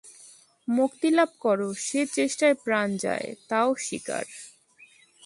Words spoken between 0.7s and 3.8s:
মুক্তিলাভ কর, সে চেষ্টায় প্রাণ যায়, তাও